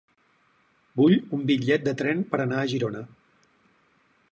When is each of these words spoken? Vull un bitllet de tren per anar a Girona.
Vull 1.01 1.17
un 1.37 1.43
bitllet 1.51 1.85
de 1.89 1.95
tren 2.01 2.25
per 2.33 2.41
anar 2.47 2.59
a 2.63 2.67
Girona. 2.75 3.05